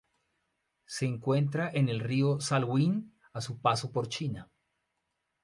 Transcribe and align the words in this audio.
Se 0.87 1.05
encuentra 1.05 1.69
en 1.71 1.87
el 1.87 1.99
río 1.99 2.39
Salween 2.41 3.13
a 3.33 3.39
su 3.41 3.61
paso 3.61 3.91
por 3.91 4.07
China. 4.09 4.49